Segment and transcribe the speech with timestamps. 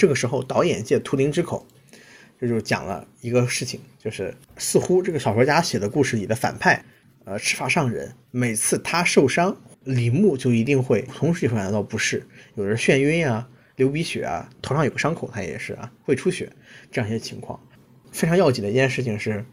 [0.00, 1.66] 这个时候，导演借图灵之口，
[2.40, 6.82] 这就讲了一个事情，就是似乎这个小说家写的故事里的反派，
[7.26, 16.50] 呃，赤发上人，每次他受伤，李牧就一定会同时会感到不适，有人眩晕啊，流鼻血啊，头上有个伤口，他也是啊，会出血，
[16.90, 17.60] 这样一些情况。
[18.10, 19.44] 非常要紧的一件事情是，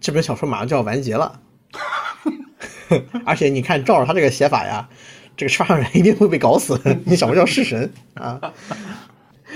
[0.00, 1.42] 这本小说马上就要完结了，
[3.26, 4.88] 而且你看，照着他这个写法呀，
[5.36, 6.80] 这个赤发上人一定会被搞死。
[7.04, 8.40] 你什么叫弑神啊？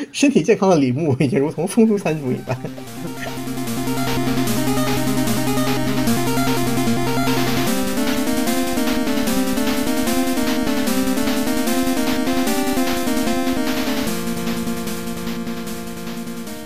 [0.13, 2.57] 身体健康的李牧已经如同风烛残烛一般。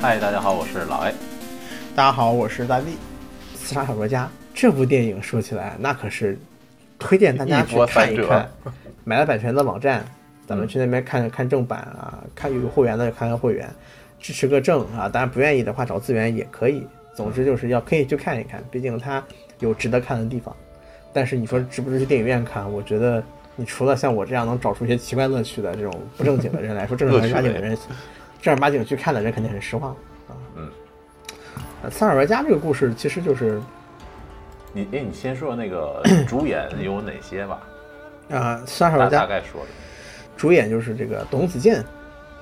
[0.01, 1.15] 嗨，大家好，我是老 A。
[1.97, 2.97] 大家好，我是大力。
[3.57, 6.39] 刺杀小说家这部电影说起来，那可是
[6.99, 8.49] 推荐大家去看一看。
[9.05, 10.05] 买了版权的网站，
[10.47, 13.69] 咱们去那边看看正版啊，看有会员的看看会员，
[14.21, 15.09] 支持个正啊。
[15.09, 16.87] 当然不愿意的话，找资源也可以。
[17.15, 19.23] 总之就是要可以去看一看，毕竟它
[19.61, 20.55] 有值得看的地方。
[21.13, 22.71] 但是你说值不值去电影院看？
[22.71, 23.23] 我觉得
[23.55, 27.79] 你除了像我这样能找出一些奇怪乐趣的这种不正经的人来说，正儿八经的人。
[28.43, 29.93] 正儿八经去看的人肯定很失望
[30.29, 30.35] 啊。
[30.57, 30.69] 嗯，
[31.83, 33.63] 呃，三尔玩家这个故事其实就是，
[34.73, 37.63] 你哎，你先说那个 主演有哪些吧？
[38.31, 39.69] 啊，三尔玩家大概说的，
[40.37, 41.85] 主演就是这个董子健，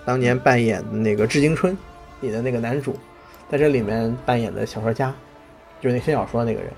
[0.05, 1.73] 当年扮演的那个《致青春》
[2.21, 2.97] 里的那个男主，
[3.51, 5.15] 在这里面扮演的小说家，
[5.81, 6.71] 就是那写小说那个人，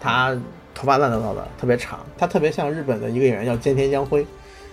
[0.00, 0.38] 他
[0.74, 4.26] 头发乱糟糟的，特别长，他特别像日本的一个演员叫菅田将晖，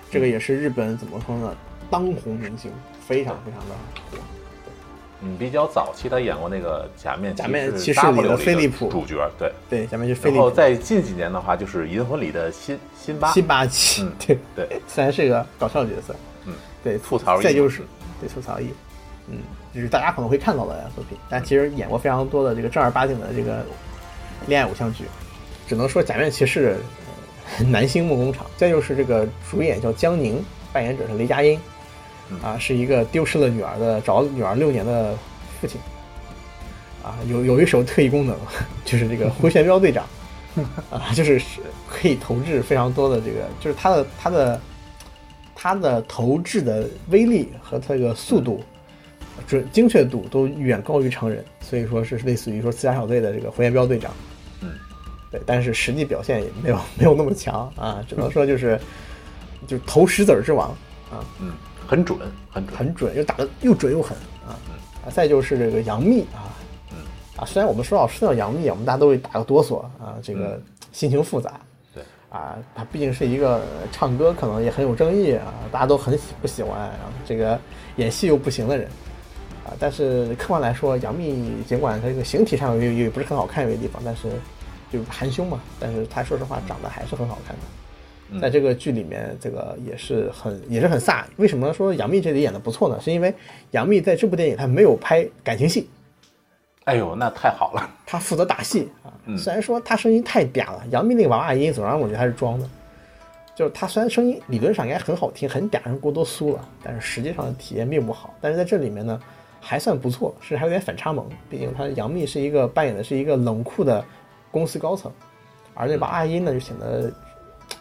[0.09, 1.55] 这个也是日本怎么说呢，
[1.89, 2.71] 当红明星。
[3.07, 3.75] 非常非常的
[4.09, 4.17] 火，
[5.21, 8.89] 嗯，比较早期他演过那个《假面假面骑士》里的飞利浦。
[8.89, 9.51] 主角，对。
[9.69, 10.27] 对，假面骑士。
[10.27, 14.37] 然后在近几年的话，就是《银魂》里的辛辛巴辛巴奇，嗯，对。
[14.55, 17.81] 对， 虽然是一个搞笑角色，嗯，对，吐槽再就是。
[18.19, 18.69] 对吐槽役，
[19.29, 19.39] 嗯，
[19.73, 23.65] 就是大家可能会看到的作品，但其实演过非常多的这个正儿八经的这个
[24.47, 25.03] 恋爱偶像剧，
[25.67, 26.77] 只能说《假面骑士》
[27.65, 28.45] 男星梦工厂。
[28.55, 31.59] 再就是这个主演叫江宁，扮演者是雷佳音。
[32.41, 35.15] 啊，是一个丢失了女儿的找女儿六年的
[35.59, 35.79] 父亲。
[37.03, 38.35] 啊，有有一手特异功能，
[38.83, 40.03] 就是这个回旋镖队长。
[40.89, 41.39] 啊，就是
[41.87, 44.61] 可以投掷非常多的这个，就是他的他的
[45.53, 48.63] 他的投掷的威力和他这个速度、
[49.45, 54.11] 准精确度都远高于常人，所以说是类似于说刺杀小队的这个回旋镖队长。
[54.61, 54.71] 嗯，
[55.29, 58.79] 对，但是实际表现也没有没有那么强啊，只能说就是
[59.67, 60.69] 就投石子之王
[61.11, 61.19] 啊。
[61.41, 61.51] 嗯。
[61.87, 62.19] 很准，
[62.49, 64.57] 很准，很准，又打的又准又狠啊！
[65.05, 66.49] 啊，再就是这个杨幂啊，
[66.91, 66.97] 嗯
[67.37, 70.59] 啊，虽然我们说到说到杨幂，我们大家都会打个哆嗦啊，这个
[70.91, 71.59] 心情复杂。
[71.93, 77.59] 对啊，她毕竟是一个唱歌可能也很有争议啊，大家都很喜不喜欢啊，这个
[77.97, 78.87] 演戏又不行的人
[79.65, 79.71] 啊。
[79.79, 84.29] 但是客观来说，杨幂尽管她这个形体上也也不是很好看一个地方，但是
[84.91, 87.61] 就是含胸嘛，但是她说实话长得还是很好看的。
[88.41, 91.23] 在这个剧里面，这个也是很也是很飒。
[91.37, 92.99] 为什么说杨幂这里演的不错呢？
[92.99, 93.31] 是因为
[93.71, 95.87] 杨幂在这部电影她没有拍感情戏。
[96.85, 97.89] 哎呦，那太好了！
[98.05, 99.13] 她负责打戏啊。
[99.37, 102.67] 虽然说她声音太嗲了，杨幂那个娃娃音总让我觉得她是装的。
[103.55, 108.33] 就是她虽然声音理论上应该很好听，很嗲，人过多酥了，但是实际上的体验并不好。
[108.41, 109.21] 但是在这里面呢，
[109.61, 111.29] 还算不错，是还有点反差萌。
[111.47, 114.03] 毕竟她杨幂是一个扮演的是一个冷酷的
[114.49, 115.11] 公司高层，
[115.75, 117.13] 而那娃娃音呢就显得。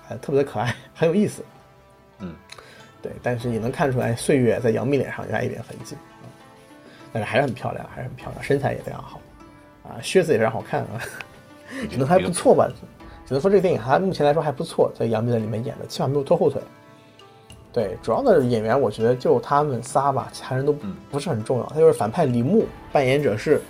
[0.08, 1.42] 哎，特别的可爱， 很有意思。
[2.18, 2.34] 嗯，
[3.02, 5.96] 对，但是也能看出来岁月在杨幂脸上留下一点痕迹。
[7.12, 9.20] 但是还是很漂亮，还是很漂亮，身材也非常好。
[9.84, 11.00] 啊，靴子也非常好看啊，
[11.90, 12.68] 只能还不错吧？
[13.26, 16.60] 只能说这个电影还目前来说还不错，在杨幂在里面演的，起码没有拖后腿。
[17.72, 20.72] 对，主要的演员我觉得就他们仨吧，其他人都
[21.10, 21.66] 不是很重要。
[21.66, 23.60] 他就是反派李牧，扮演者是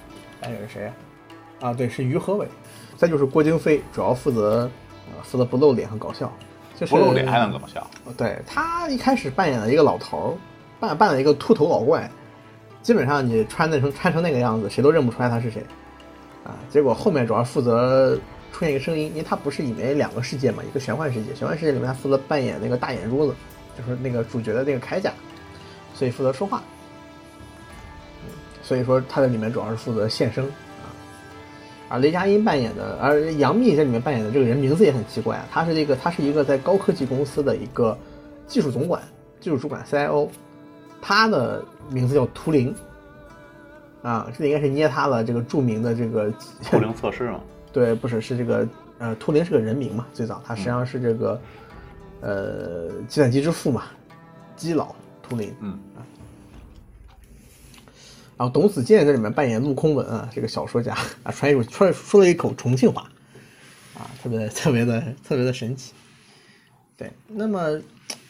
[0.41, 0.93] 扮演者是谁？
[1.61, 2.49] 啊，对，是于和伟。
[2.97, 4.71] 再就是郭京飞，主要负责。
[5.23, 6.33] 负责不露脸和搞笑，
[6.77, 7.87] 就是不露脸还能搞笑。
[8.17, 10.29] 对他一开始扮演了一个老头儿，
[10.81, 12.11] 扮扮了一个秃头老怪，
[12.83, 15.65] 基本上你穿那成穿成那个样子，谁都认不出来他是谁
[16.45, 16.55] 啊。
[16.71, 18.17] 结果后面主要负责
[18.53, 23.35] 出现一个声音，因为他不是以为两个世界嘛，一个玄幻世界，玄幻世界里面他负责扮演那个大眼珠子，
[23.79, 25.13] 就是那个主角的那个铠甲，
[25.95, 26.63] 所以负责说话。
[28.63, 30.51] 所以说他在里面主要是负责现声。
[31.95, 37.97] 而雷佳音扮演的，而杨幂在里面扮演的这个人名字也很奇怪啊，他是这个，他是一个在高科技公司的一个
[38.49, 39.01] 技术总管、
[39.39, 40.29] 技术主管 CIO，
[41.01, 42.75] 他的名字叫图灵，
[44.03, 46.33] 啊，这应该是捏他了这个著名的这个
[46.65, 47.41] 图灵测试嘛？
[47.73, 48.67] 对，不是，是这个
[48.99, 51.41] 呃，图灵是个人名嘛，最早他实际上是这个
[52.21, 53.85] 呃计算机之父嘛，
[54.57, 55.79] 基佬图灵，嗯，
[58.37, 60.93] 然后董子健在里面扮演陆空文啊，这个小说家
[61.23, 63.09] 啊，传一说说了一口重庆话，
[63.95, 65.93] 啊，特别特别的特别的神奇。
[66.97, 67.81] 对，那么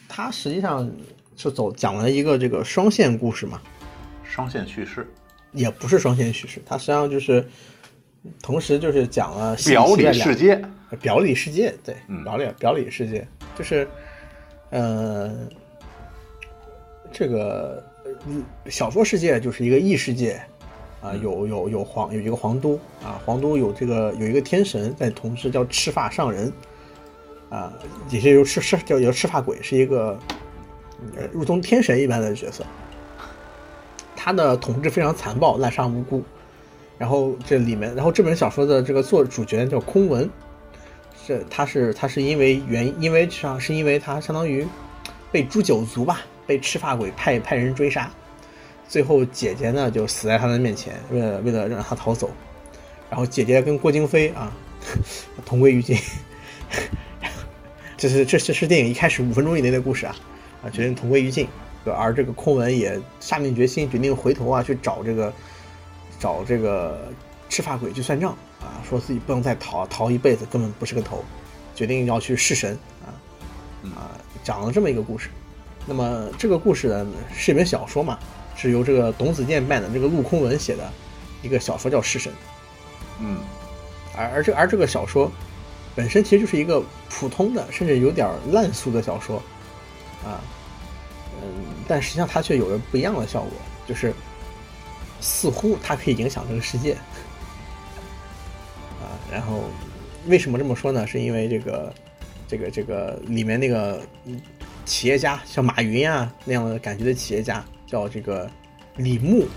[0.07, 0.89] 他实际上
[1.37, 3.61] 是走讲了一个这个双线故事嘛，
[4.23, 5.07] 双线叙事，
[5.51, 7.47] 也不是双线叙事，它实际上就是
[8.41, 10.59] 同时就是讲了表里世界，
[11.01, 13.87] 表里世界，对，嗯表里表里世界就是
[14.69, 15.31] 呃，
[17.11, 17.94] 这个嗯
[18.67, 20.41] 小说世界就是一个异世界
[21.01, 26.51] 啊，有有有皇有一个皇都啊，皇都有这个有一个天神在统治，叫赤发上人
[27.49, 27.71] 啊，
[28.09, 30.19] 也是由赤赤叫叫赤发鬼，是一个
[31.15, 32.65] 呃如同天神一般的角色。
[34.15, 36.23] 他的统治非常残暴，滥杀无辜。
[36.97, 40.27] 然后这里面，然后这本小说的这个作主角叫空文，
[41.27, 44.65] 这他是他是因为原因为上是因为他相当于
[45.31, 48.11] 被诛九族吧，被赤发鬼派派人追杀，
[48.87, 52.31] 最后姐姐呢就死在他的面前，为了为了让他逃走，
[53.09, 54.51] 然后姐姐跟郭京飞啊
[55.45, 55.97] 同归于尽，
[57.97, 60.15] 这是这这是电影一开始五分钟以内的故事啊
[60.63, 61.47] 啊决定同归于尽，
[61.85, 65.33] 而这个空文也下定决心，决定回头啊去找这个。
[66.17, 67.11] 找这个
[67.49, 68.31] 赤发鬼去算账
[68.61, 71.23] 啊，说自己不能再逃，逃一辈子根本不是个头，
[71.75, 72.75] 决定要去弑神
[73.05, 73.11] 啊
[73.89, 75.29] 啊，讲了这么一个故事。
[75.85, 78.19] 那么这个故事呢是一本小说嘛，
[78.55, 80.91] 是由这个董子健扮的这个陆空文写的
[81.41, 82.31] 一个小说叫《弑神》，
[83.19, 83.37] 嗯，
[84.15, 85.31] 而而这而这个小说
[85.95, 89.37] 本身其实就是一个普通的，甚至有点烂俗的小说
[90.23, 90.41] 啊，
[91.41, 93.51] 嗯，但实际上它却有着不一样的效果，
[93.87, 94.13] 就是。
[95.21, 96.93] 似乎它可以影响这个世界，
[99.01, 99.63] 啊，然后
[100.27, 101.07] 为什么这么说呢？
[101.07, 101.93] 是因为这个，
[102.47, 103.99] 这个，这个里面那个
[104.85, 108.49] 企业家，像马云啊那样的感觉的企业家，叫这个
[108.97, 109.47] 李牧，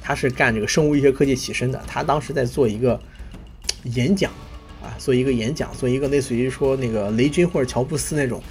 [0.00, 1.82] 他是干这个生物医学科技起身的。
[1.86, 3.00] 他当时在做一个
[3.84, 4.32] 演讲，
[4.82, 8.42] 啊，做一个演讲，做一个类似于说那个雷军或者乔布斯那种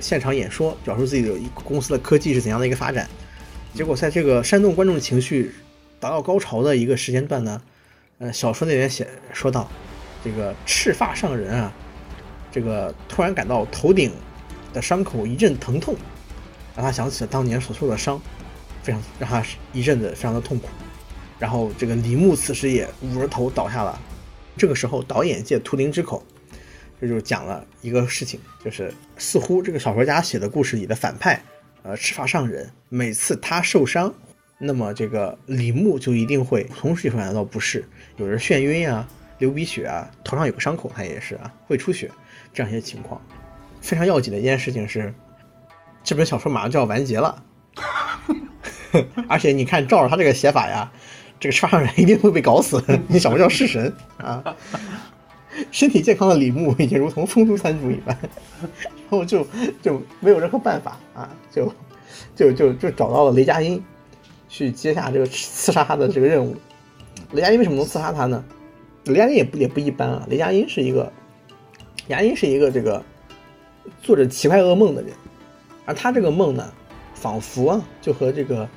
[0.00, 3.08] 现场演说，表述自己的公司的科技是怎样的一个发展。
[3.72, 5.54] 结果在这个煽动观众情绪。
[6.00, 7.62] 达到高潮的一个时间段呢，
[8.18, 9.66] 呃，小说那边写说到，
[10.22, 11.72] 这个赤发上人啊，
[12.52, 14.12] 这个突然感到头顶
[14.74, 15.96] 的伤口一阵疼痛，
[16.76, 18.20] 让他想起了当年所受的伤，
[18.82, 19.42] 非常让他
[19.72, 20.68] 一阵子非常的痛苦。
[21.38, 23.98] 然后这个李牧此时也捂着头倒下了。
[24.56, 26.22] 这个时候，导演借图灵之口，
[27.00, 31.42] 这就讲了一个事情，就是似乎这个小说家写的故事里的反派，
[31.82, 34.14] 呃，赤发上人，每次他受伤。
[34.56, 37.84] 那么这个李牧就一定会同时会感到不适，
[38.16, 39.06] 有人眩晕啊、
[39.38, 42.08] 流鼻血啊，头上有个伤口，他也是啊，会出血，
[42.52, 43.20] 这样一些情况。
[43.84, 45.12] 非常要紧的一件事情是，
[46.02, 47.44] 这本小说马上就要完结了，
[49.28, 50.90] 而且你看照着他这个写法呀，
[51.38, 52.82] 这个车上人一定会被搞死。
[53.08, 54.42] 你什么叫弑神啊？
[55.70, 58.16] 身体健康的李牧已经如同风烛残烛一般，
[58.60, 59.46] 然后就
[59.82, 61.70] 就没有任何办法啊，就
[62.34, 63.84] 就就就找到了雷佳音。
[64.48, 66.56] 去接下这个刺杀他的这个任务。
[67.32, 68.42] 雷佳音为什么能刺杀他呢？
[69.04, 70.24] 雷佳音也不也不一般啊。
[70.30, 71.12] 雷佳音是一个，
[72.06, 73.04] 雷佳音是一个这个
[74.02, 75.12] 做着奇怪噩梦的人，
[75.84, 76.72] 而他这个梦呢，
[77.14, 78.68] 仿佛啊就和这个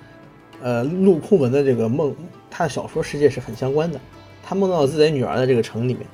[0.62, 2.16] 呃陆空文的这个梦，
[2.50, 4.00] 他的小说世界是很相关的。
[4.44, 6.08] 他梦到自己的女儿的这个城里面，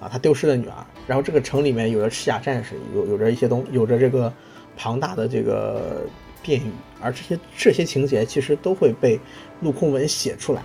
[0.00, 4.32] 啊，他丢失了女儿，然后这个城里面有着赤甲战士，有有着一些东，有着这个
[4.76, 6.02] 庞大的这个。
[6.42, 6.70] 殿宇，
[7.02, 9.20] 而这些这些情节其实都会被
[9.60, 10.62] 陆空文写出来，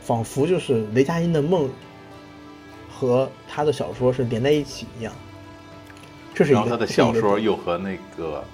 [0.00, 1.68] 仿佛就是雷佳音的梦
[2.88, 5.12] 和他的小说是连在一起一样。
[6.36, 6.60] 这是一个。
[6.60, 8.44] 然后他的小说又和那个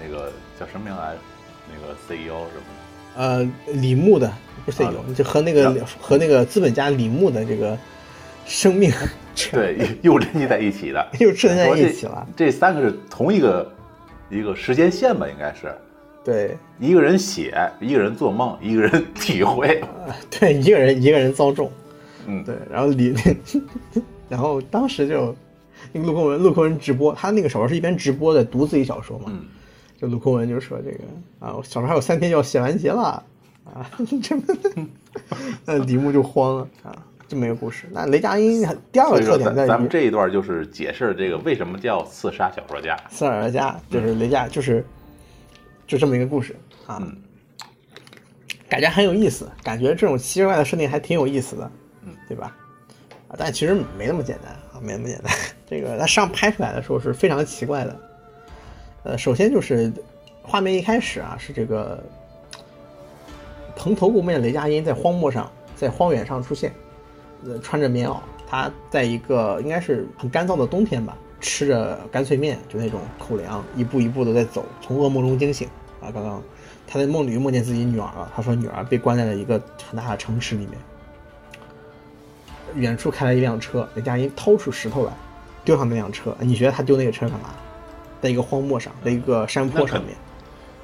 [0.00, 1.18] 那个叫什么名来着，
[1.66, 3.16] 那个 CEO 什么？
[3.16, 4.32] 呃，李牧的
[4.64, 7.76] 不是 CEO，就和那个和那个资本家李牧的这个
[8.46, 8.92] 生命，
[9.50, 12.24] 对，又联系在一起的， 又串在一起了。
[12.36, 13.68] 这三个是同一个。
[14.30, 15.74] 一个时间线吧，应该是，
[16.24, 19.84] 对，一个人写，一个人做梦，一个人体会，
[20.30, 21.70] 对，一个人一个人遭重，
[22.26, 23.14] 嗯，对，然后李，
[24.30, 25.36] 然后当时就
[25.90, 29.44] 那个陆空文，陆空文直播，他那个小说是一边直播的，读自己小说嘛，嗯，
[29.98, 30.98] 就陆空文就说这个
[31.40, 33.22] 啊，我小说还有三天就要写完结了
[33.64, 33.90] 啊，
[34.22, 34.42] 这么，
[35.64, 36.96] 那李牧就慌了啊，
[37.26, 37.86] 这么一个故事。
[37.90, 44.84] 那雷佳音第二个特点在于，咱们这一段就是解释这个为什么叫刺杀小说家，刺杀小说家就是雷佳，就是
[45.86, 47.00] 就这么一个故事啊，
[48.68, 51.70] 感觉很有意思，感觉这种奇怪的设定还挺有意思的，
[52.04, 52.56] 嗯，对吧？
[53.28, 55.32] 啊，但其实没那么简单啊，没那么简单。
[55.68, 57.96] 这个它上拍出来的时候是非常奇怪的，
[59.04, 59.92] 呃，首先就是
[60.42, 62.02] 画面一开始啊是这个
[63.76, 66.72] 蓬头垢面的雷佳音在荒漠上，在荒原上出现，
[67.46, 75.66] 呃，穿着棉袄，他在一个应该是很干燥的冬天吧，吃着干脆面，就那种口粮，一步一步的在走，从噩梦中惊醒
[76.00, 76.10] 啊！
[76.12, 76.42] 刚刚
[76.86, 79.58] 他在梦里梦见自己女儿了，他说女儿被关在了一个
[79.88, 80.78] 很大的城池里面。
[82.74, 85.12] 远处开来一辆车，雷佳音掏出石头来，
[85.64, 86.36] 丢上那辆车。
[86.40, 87.50] 你觉得他丢那个车干嘛？
[88.20, 90.14] 在一个荒漠上，在一个山坡上面。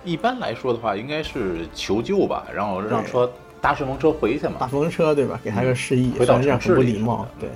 [0.04, 3.30] 一般来说的话，应该是求救吧，然后让车
[3.60, 4.54] 搭顺风车回去嘛。
[4.58, 5.38] 搭顺风车对吧？
[5.42, 7.26] 给他个示意，回到这样很不礼貌。
[7.38, 7.48] 对，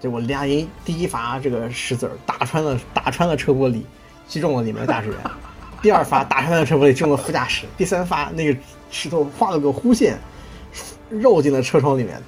[0.00, 3.82] 结果雷佳音第一发这个石子儿打穿了打穿了车玻璃，
[4.26, 5.18] 击中了里面的驾驶员；
[5.82, 10.18] 第二发打穿了车玻璃，中了副驾驶；第三发那个石头画了个弧线，
[11.08, 12.20] 绕进了车窗里面。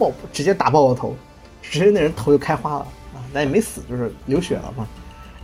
[0.00, 1.14] 爆直接打爆了头，
[1.60, 3.20] 直接那人头就开花了啊！
[3.34, 4.88] 但也没死，就是流血了嘛。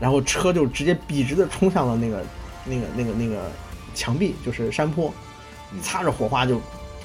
[0.00, 2.24] 然后车就直接笔直的冲向了那个、
[2.64, 3.50] 那个、那个、那个
[3.94, 5.12] 墙壁，就是山坡，
[5.82, 6.56] 擦着火花就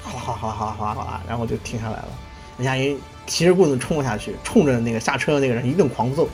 [0.02, 2.08] 哗哗哗哗哗哗，然后就停下来了。
[2.56, 6.24] 人家一提着棍子冲了下去，冲着那个下车的那个人一顿狂揍，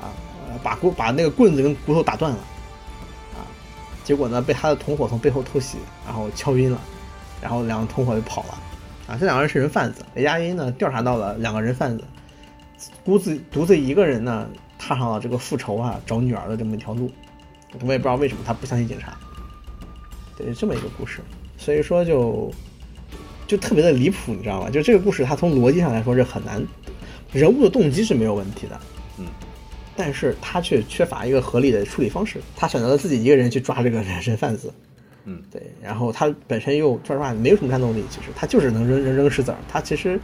[0.00, 0.12] 啊，
[0.62, 2.38] 把骨把那个棍子跟骨头打断了，
[3.34, 3.40] 啊，
[4.04, 6.78] 结果呢被他的同伙从背后偷袭，然后敲晕了，
[7.40, 8.58] 然后两个同伙就跑了。
[9.06, 10.04] 啊，这两个人是人贩子。
[10.14, 12.04] 雷佳音呢调查到了两个人贩子，
[13.04, 14.48] 孤自独自一个人呢
[14.78, 17.10] 踏上了这个复仇啊找女儿的这么一条路。
[17.84, 19.16] 我也不知道为什么他不相信警察。
[20.36, 21.20] 对，这么一个故事，
[21.56, 22.50] 所以说就
[23.46, 24.70] 就特别的离谱，你知道吗？
[24.70, 26.62] 就这个故事，它从逻辑上来说是很难，
[27.32, 28.80] 人物的动机是没有问题的，
[29.18, 29.26] 嗯，
[29.96, 32.40] 但是他却缺乏一个合理的处理方式。
[32.56, 34.72] 他选择了自己一个人去抓这个人贩子。
[35.28, 40.20] 嗯，对，然后他本身又说实话没有什么战斗力，其实他就是能扔扔扔石子儿，他其实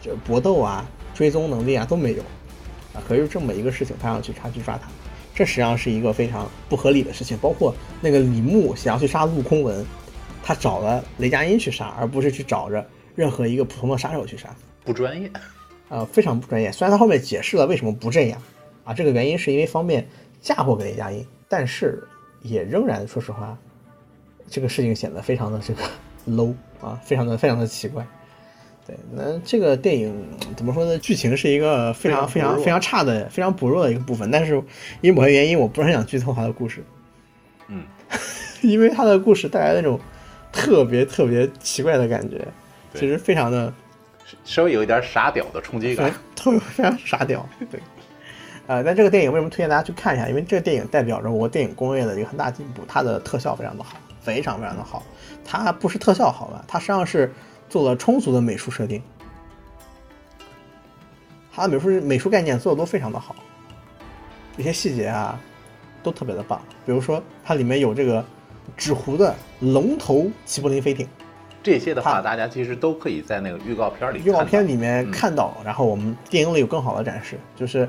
[0.00, 2.22] 就搏斗啊、追踪能力啊都没有，
[2.92, 4.88] 啊，可是这么一个事情，他要去他去抓他，
[5.34, 7.36] 这实际上是一个非常不合理的事情。
[7.38, 9.84] 包括那个李牧想要去杀陆空文，
[10.40, 15.28] 他找了雷佳音去杀，而不是去找着任何一个普通的杀手去杀，不专业，
[15.88, 16.70] 呃，非常不专业。
[16.70, 18.40] 虽然他后面解释了为什么不这样，
[18.84, 20.06] 啊，这个原因是因为方便
[20.40, 22.06] 嫁祸给雷佳音，但是
[22.42, 23.58] 也仍然说实话。
[24.54, 25.82] 这个事情显得非常的这个
[26.30, 28.06] low 啊，非常的非常的奇怪。
[28.86, 30.14] 对，那这个电影
[30.54, 30.96] 怎么说呢？
[30.98, 34.30] 剧情是一个非常非常非常差的、非常薄弱的一个部分。
[34.30, 34.54] 但是
[35.00, 36.84] 因为某些原因，我不是很想剧透他的故事。
[37.66, 37.82] 嗯，
[38.62, 39.98] 因为他的故事带来那种
[40.52, 42.46] 特别特别奇怪的感觉，
[42.94, 43.74] 其实非常的
[44.44, 47.44] 稍微有一点傻屌的冲击感，特别 非常傻屌。
[47.68, 47.80] 对，
[48.68, 50.28] 呃，那这个电影为什么推荐大家去看一下？
[50.28, 53.96] 因为这个电影代表着我电影工业的一个很大进步，它的特效非常的好。
[54.24, 55.02] 非常非常的好，
[55.44, 56.64] 它不是特效好吧？
[56.66, 57.30] 它实际上是
[57.68, 59.02] 做了充足的美术设定，
[61.52, 63.36] 它的美术美术概念做的都非常的好，
[64.56, 65.38] 一些细节啊
[66.02, 66.58] 都特别的棒。
[66.86, 68.24] 比如说它里面有这个
[68.78, 71.06] 纸糊的龙头齐柏林飞艇，
[71.62, 75.54] 这些的话大家其实都可以在那个预告片里预告片里面看到。
[75.62, 77.86] 然后我们电影里有更好的展示，就是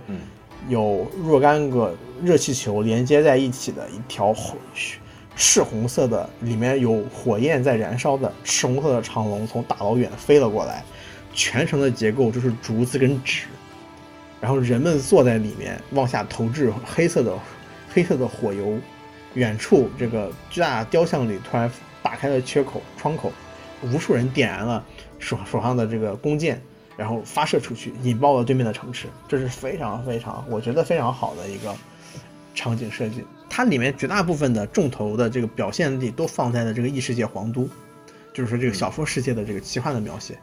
[0.68, 4.36] 有若干个热气球连接在一起的一条。
[5.36, 10.84] 赤红色的，里面有火焰在燃烧的赤红色的长龙从大老远飞了过来，
[11.34, 13.46] 全程的结构就是竹子跟纸，
[14.39, 17.38] 然后人们坐在里面往下投掷黑色的
[17.94, 18.77] 黑色的火油，
[19.34, 21.70] 远处这个巨大雕像里突然
[22.01, 23.32] 打开了缺口窗口，
[23.82, 24.84] 无数人点燃了
[25.20, 26.62] 手手上的这个弓箭，
[26.96, 31.75] 然后发射出去，引爆了对面的城池，这是非常非常我觉得非常好的一个
[32.55, 33.24] 场景设计。
[33.47, 37.69] 它里面绝大部分的重头的这个表现力都放在了这个异世界皇都，
[38.33, 40.33] 就是说这个小说世界的这个奇幻的描写，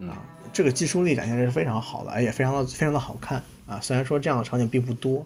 [0.00, 0.20] 啊，
[0.52, 3.78] 这个技术力展现的是非常好的，而且非常的非常的好看啊。
[3.80, 5.24] 虽然说这样的场景并不多，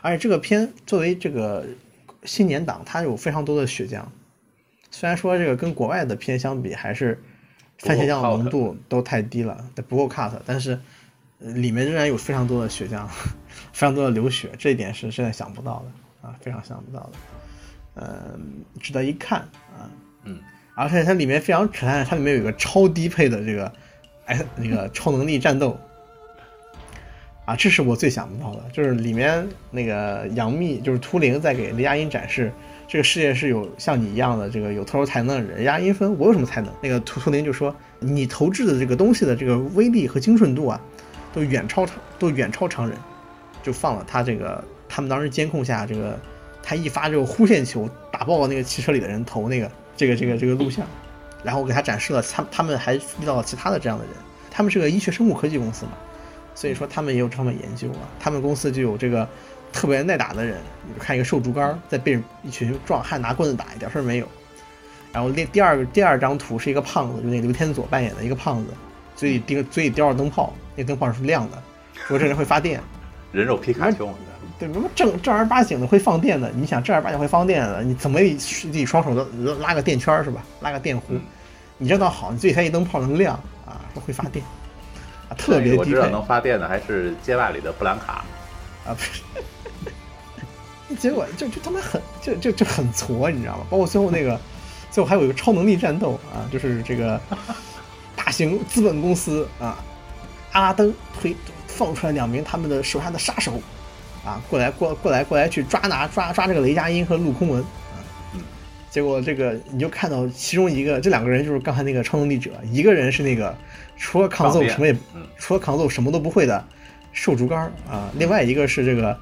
[0.00, 1.66] 而且这个片作为这个
[2.24, 4.02] 新年档，它有非常多的血浆。
[4.90, 7.22] 虽然说这个跟国外的片相比，还是
[7.76, 10.80] 番茄酱浓度都太低了，不够 cut，但是
[11.38, 13.06] 里面仍然有非常多的血浆，
[13.72, 15.92] 非常多的流血，这一点是真的想不到的。
[16.20, 17.12] 啊，非常想不到的，
[17.94, 19.86] 嗯，值得一看啊，
[20.24, 20.40] 嗯，
[20.74, 23.72] 而且它里面非常可爱，它里面有一个超低配的这个，
[24.26, 25.78] 哎，那个超能力战斗，
[27.44, 32.52] 啊，这是我最想不到的，就是里面那个杨幂，就是图灵在给雷佳音展示，
[32.88, 35.58] 这个世界是有像你一样的这个有特殊才能的人。
[35.58, 40.80] 雷佳音说：“我有什么才能？”那个图图灵就说：“你投掷的这个东西的这个威力和精准度啊，
[41.32, 42.98] 都远超常，都远超常人。”
[43.62, 44.62] 就放了他这个。
[44.90, 46.18] 他们当时监控下，这个
[46.62, 50.86] 他一发这个弧线球打爆了那个汽车里的人头，那个这个这个这个录像，
[51.44, 54.14] 然后给他展示了他他们还遇到了其他的这样的人，
[54.50, 55.92] 他们是个医学生物科技公司嘛，
[56.54, 59.28] 所以说他们也有这方面研究啊，他们公司就有这个
[59.74, 64.26] 特别耐打的人，你看一个瘦竹竿在被一群壮汉拿棍子打，一点事儿没有，
[65.12, 68.70] 然后第第二个第二张图是一个胖子，就那刘天佐扮演的一个胖子，
[69.18, 71.60] 嘴里叼嘴里叼着灯泡，那灯泡是亮的，
[72.06, 72.80] 说这人会发电。
[73.32, 74.08] 人肉皮卡丘，
[74.58, 76.50] 对，什么正正儿八经的会放电的？
[76.54, 80.42] 你想正儿八经会放电的，你怎么也自己双手都拉个电圈是吧？
[80.60, 81.18] 拉个电弧，
[81.76, 83.34] 你这倒好，你自己开一灯泡能亮
[83.66, 84.42] 啊，说会发电
[85.28, 85.76] 啊，特别低配。
[85.78, 88.24] 我知道能发电的还是街霸里的布兰卡
[88.86, 89.20] 啊，不是。
[90.96, 93.66] 结果就就他妈很就就就很挫，你知道吗？
[93.68, 94.40] 包括最后那个，
[94.90, 97.36] 最后还有一个超能力战斗啊，就是这个大
[98.38, 99.76] 型资本公司啊，
[100.52, 101.34] 阿拉登推。
[101.70, 103.52] 放出来两名他们的手下的杀手，
[104.24, 108.02] 啊，过来过过来过来去抓拿抓抓这个雷佳音和陆空文啊，
[108.90, 113.54] 结果这个你就看到其中一个这两个人就是刚才那个超能力者，一个人是那个
[113.96, 114.96] 除了抗揍什么也
[115.36, 116.64] 除了抗揍什么都不会的
[117.12, 119.16] 瘦竹竿啊，另外一个是这个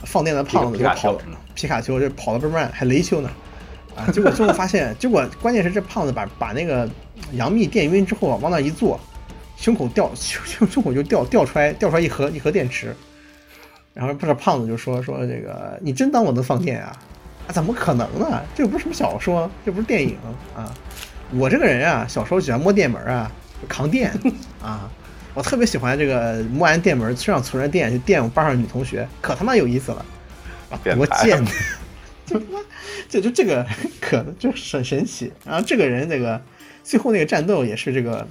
[0.00, 1.16] 放电的胖子，就跑
[1.54, 3.30] 皮卡丘这跑的倍儿慢，还雷丘呢
[3.96, 6.88] 啊，结果最后发现，结果关键是这胖子把把那个
[7.32, 8.98] 杨幂电晕之后往那一坐。
[9.56, 12.94] 胸口掉胸胸口就掉掉出来掉出来一盒一盒电池，
[13.94, 16.92] 然后不是胖子就说说这个你真当我能放电啊？
[17.46, 18.42] 啊怎么可能呢？
[18.52, 20.18] 这又不是什么小说，这不是电影
[20.56, 20.74] 啊！
[21.30, 23.30] 我这个人啊，小时候喜欢摸电门啊，
[23.68, 24.12] 扛电
[24.60, 24.90] 啊，
[25.34, 30.04] 我特别喜欢这个摸完电门身上存着电就电我班上女同学，可他妈有意思了，
[30.96, 31.42] 多贱！
[32.26, 32.58] 就他妈
[33.08, 33.66] 就就这个
[34.00, 35.32] 可能就很神奇。
[35.44, 36.40] 然后这个人那个
[36.82, 38.26] 最后那个战斗也是这个。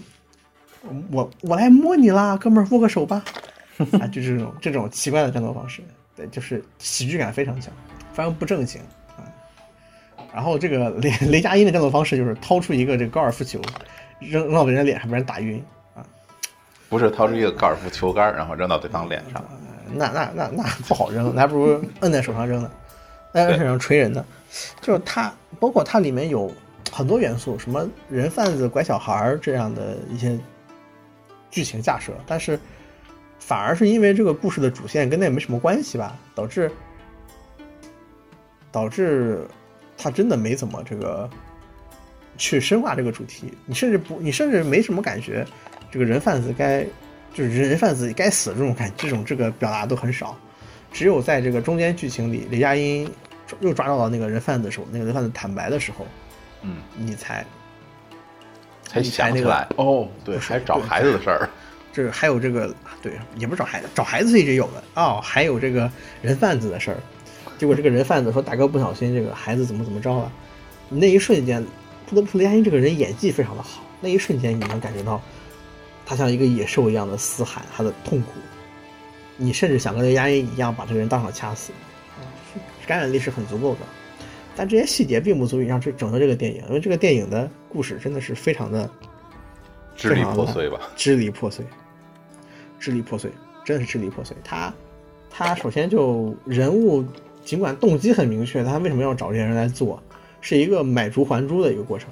[1.13, 3.23] 我我来摸你啦，哥们儿，握个手吧，
[4.01, 5.81] 啊，就这种这种奇怪的战斗方式，
[6.13, 7.73] 对，就是喜剧感非常强，
[8.11, 8.81] 非常不正经
[9.15, 9.23] 啊。
[10.33, 13.61] 然后这个雷雷佳音的战斗方式就是掏出一个这个高尔夫球，
[14.19, 15.63] 扔扔到别人脸上，把人打晕
[15.95, 16.03] 啊。
[16.89, 19.41] 不是掏出一个高尔夫球杆，然后扔到对方脸上，
[19.93, 22.69] 那那那那不好扔，那还不如摁在手上扔呢，
[23.33, 24.25] 摁在手上锤人的。
[24.81, 26.51] 就是它，包括它里面有
[26.91, 30.39] 很多元素，什么人贩子拐小孩这样的一些。
[31.51, 32.59] 剧情架设，但是
[33.37, 36.71] 反而是因为这个故事的主线跟那没什么关系吧，导致
[38.71, 39.47] 导致
[39.95, 41.29] 他真的没怎么这个
[42.39, 43.53] 去深化这个主题。
[43.67, 45.45] 你甚至不，你甚至没什么感觉，
[45.91, 46.83] 这个人贩子该
[47.35, 50.35] 就是人贩子该死这种感，这种这个表达都很少。
[50.91, 53.07] 只有在这个中间剧情里，雷佳音
[53.61, 56.05] 又抓到了那个人贩子的时候，那个人贩子坦白的时候，
[56.61, 57.45] 嗯，你才。
[58.85, 61.49] 才想起来哦，对，还找孩子的事儿，
[61.91, 65.89] 这还有这个，对，也不是找孩子，找孩子是一直有的哦，还有这个
[66.21, 66.97] 人贩子的事儿。
[67.57, 70.31] 结果这个人贩子说：“大哥不小心，这个孩子怎么怎么着了？”
[70.89, 71.65] 那一瞬间，
[72.05, 73.81] 不得不说雷佳音这个人演技非常的好。
[73.99, 75.19] 那一瞬间，你能感觉到
[76.05, 78.33] 他像一个野兽一样的嘶喊他的痛苦，
[79.37, 81.71] 你甚至想跟雷佳音一样把这个人当场掐死，
[82.85, 83.79] 感染力是很足够的。
[84.55, 88.87] 但这些细节并不足以让这整个这个电影，因为这个电影的故事真的是非常的
[89.95, 90.79] 支离破碎吧？
[90.95, 91.65] 支离破碎，
[92.79, 93.31] 支离破碎，
[93.65, 94.37] 真的是支离破碎。
[94.43, 94.71] 他，
[95.29, 97.03] 他首先就人物，
[97.43, 100.01] 尽管动机很明确，他为什么要找这些人来做，
[100.39, 102.09] 是一个买椟还珠的一个过程，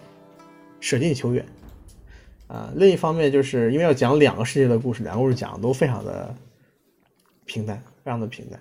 [0.79, 1.45] 舍近求远。
[2.47, 6.35] 啊，另一方面就是因为要讲两个世界的故事，两个故事讲的都非常的
[7.45, 8.59] 平淡，非常的平淡。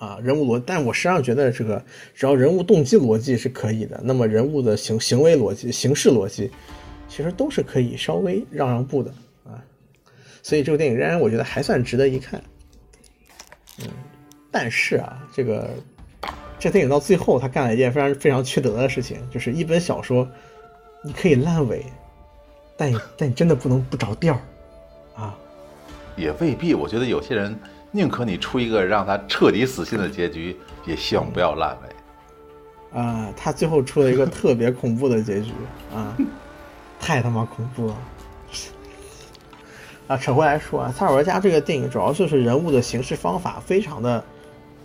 [0.00, 1.84] 啊，人物逻，但我实际上觉得这个，
[2.14, 6.50] 只要人物动机逻辑是可以的，那么人物的行行为逻辑、形式逻辑，
[7.06, 9.12] 其实都是可以稍微让让步的
[9.44, 9.60] 啊。
[10.42, 12.42] 所以这个电影仍然我觉得还算值得一看。
[13.82, 13.88] 嗯，
[14.50, 15.68] 但是啊，这个
[16.58, 20.26] 这电影到最后，他干了一件非常非常缺德的事情，就是一本小说，
[21.04, 21.84] 你可以烂尾，
[22.74, 24.40] 但但你真的不能不着调
[25.14, 25.36] 啊。
[26.16, 27.54] 也未必，我觉得有些人。
[27.92, 32.98] 宁可你出一个让他彻底死心的结局，也希望不要烂尾。
[32.98, 35.52] 啊，他最后出了一个特别恐怖的结局
[35.94, 36.16] 啊，
[37.00, 37.96] 太他妈恐怖了！
[40.08, 44.24] 啊，扯回来说啊，《塞尔维加》这个电影主要就是人物的行事方法非常的，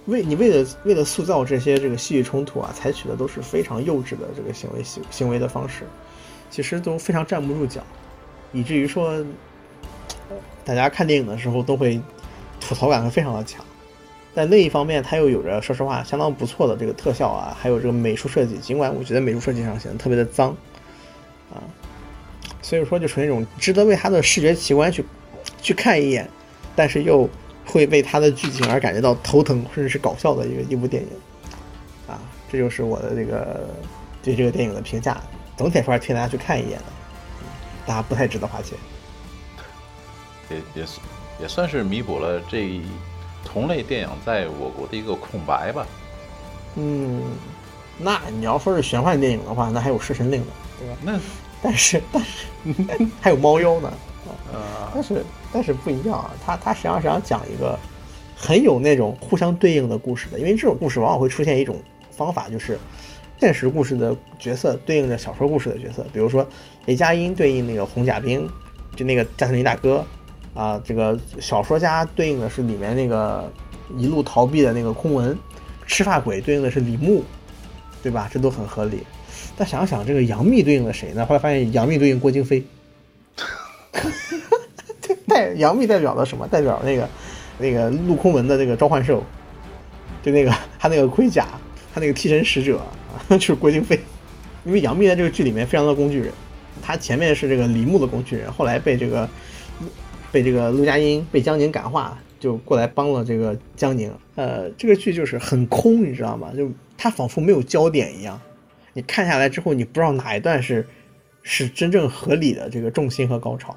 [0.06, 5.84] 为你为了为了塑造这些这个戏剧冲突啊，采取的都是非常幼稚的这个行为行行为的方式，
[6.50, 7.82] 其实都非常站不住脚，
[8.52, 9.24] 以至于说，
[10.63, 12.00] 大家看电影的时候都会。
[12.60, 13.63] 吐槽感会非常的强，
[14.34, 18.58] 但另一方面，它又有着说实话相当不错的这个特效啊，还有这个美术设计。
[18.58, 20.50] 尽管我觉得美术设计上显得特别的脏
[21.54, 21.62] 啊，
[22.62, 25.06] 所以说就属于那种值得为它的视觉奇观去
[25.62, 26.30] 去看一眼，
[26.76, 27.30] 但是又
[27.65, 31.10] 会为它的剧情而感觉到头疼甚至是搞笑的一个一部电影
[32.08, 32.20] 啊。
[32.52, 33.70] 这就是我的这个
[34.24, 35.22] 对这个电影的评价。
[35.58, 36.86] 总体来说，是推荐大家去看一眼的，
[37.86, 38.78] 大家不太值得花钱。
[40.50, 41.00] 也也是。
[41.39, 42.82] 也算是弥补了这
[43.43, 45.86] 同类电影在我国的一个空白吧。
[46.76, 47.21] 嗯，
[47.98, 50.98] 那你要说是玄幻电影的话，那还有《侍神令》呢，对吧？
[51.02, 51.19] 那
[51.62, 52.45] 但是但是
[53.21, 53.93] 还有猫妖呢，
[54.54, 57.78] 呃，但是但是不一样啊，它它实际上是想讲一个
[58.36, 62.78] 很有那种互相对应的故事的，因为这种故事往往会出现一种方法，就是
[63.39, 66.45] 现实故事的角色对应着小说故事的角色，比如说
[66.86, 68.50] 雷佳音对应那个红甲兵，
[68.95, 70.06] 就那个加特林大哥
[70.56, 73.52] 啊，这个小说家对应的是里面那个
[73.98, 75.38] 一路逃避的那个空文，
[75.86, 77.24] 赤发鬼对应的是李牧，
[78.02, 78.28] 对吧？
[78.34, 79.04] 这都很合理。
[79.58, 81.26] 但想想这个杨幂对应了谁呢？
[81.26, 82.65] 后来发现杨幂对应郭京飞。
[85.28, 86.48] 代杨幂代表了什么？
[86.48, 87.10] 代表那个
[87.60, 89.24] 那个陆空文的那个召唤兽，
[90.24, 91.46] 就那个他那个盔甲，
[91.94, 94.00] 他那个替身使者啊， 就是郭京飞。
[94.63, 96.32] 因为杨幂在这个剧里面非常的工具人，
[96.82, 99.30] 她前面是这个李牧的工具人，后来被这个
[100.36, 104.12] 被这个陆佳音被江宁感化，就过来帮了这个江宁。
[104.36, 106.52] 呃，这个剧就是很空，你知道吗？
[106.54, 108.38] 就它仿佛没有焦点一样，
[108.91, 110.86] 你看下来之后，你不知道哪一段是
[111.41, 113.74] 是真正合理的这个重心和高潮。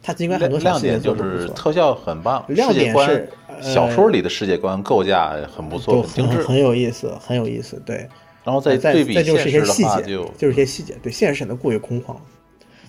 [0.00, 6.36] 它尽管很多亮点就是特效很棒，亮点是呃小说里的世界观构架很不错，都很精致。
[6.36, 7.82] 很很有意思，很有意思。
[7.84, 8.08] 对，
[8.44, 12.20] 然后再再对比再就是一些现实的话，细节，就就是一些细节，对，现实显得过于空旷了。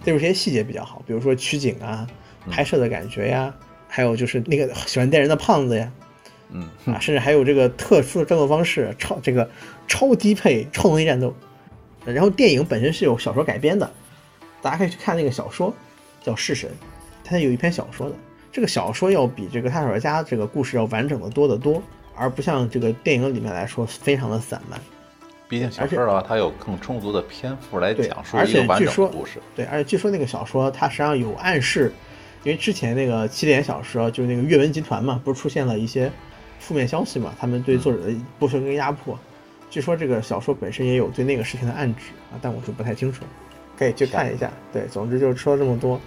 [0.04, 2.06] 再就是一些细节比较好，比如说取景啊、
[2.50, 3.54] 拍摄的感觉呀，
[3.88, 5.92] 还有就是那个喜欢电人的胖子呀，
[6.52, 9.50] 嗯，啊，甚至还有这个特殊的战斗方式，超这个
[9.88, 11.34] 超低配超能力战斗。
[12.06, 13.90] 然后电影本身是有小说改编的，
[14.62, 15.74] 大家可以去看那个小说，
[16.22, 16.70] 叫《弑神》，
[17.24, 18.16] 它有一篇小说的。
[18.52, 21.82] 这个小说要比这个《探索尔加》这个故事要完整的多得多，
[22.14, 24.80] 而不像这个电影里面来说非常的散漫。
[25.50, 29.40] 毕竟小说的话，它有更充足的篇幅来对讲述而一个完整的故事。
[29.56, 31.92] 对，而且据说那个小说它实际上有暗示，
[32.44, 36.12] 因为之前那个起点小说就是那个阅文集团嘛，不是出现了一些
[36.60, 39.18] 负面消息嘛，他们对作者的剥削跟压迫。
[39.70, 43.24] 据说这个小说本身也有对那个事情的暗指啊，但我就不太清楚，
[43.78, 44.52] 可以去看一下。
[44.72, 46.00] 对，总之就说这么多，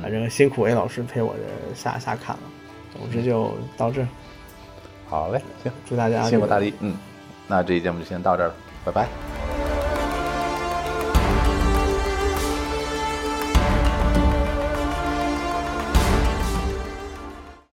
[0.00, 2.42] 反正辛苦 A 老师陪我这下下看了。
[2.96, 4.06] 总之就到这，
[5.08, 6.96] 好嘞，行，祝大家这个辛苦大力，嗯，
[7.46, 9.29] 那这期节目就先到这儿了，拜拜。